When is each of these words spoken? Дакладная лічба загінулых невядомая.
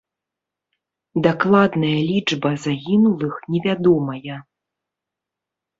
Дакладная 1.27 1.93
лічба 2.09 2.49
загінулых 2.65 3.33
невядомая. 3.53 4.37